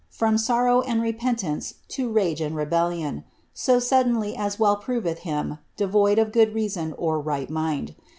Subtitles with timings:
[0.09, 6.17] from sorrow and repentance to rage and rebellion, so suddenly as well proveih him devoid
[6.17, 7.93] of good reason or right mind.